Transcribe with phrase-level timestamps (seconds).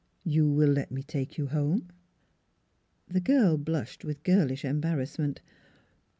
[0.35, 1.89] You will let me take you home?"
[3.13, 5.41] The girl blushed with girlish embarrassment.